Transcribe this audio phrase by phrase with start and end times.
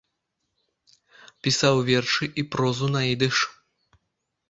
[1.45, 3.35] Пісаў вершы і прозу на ідыш.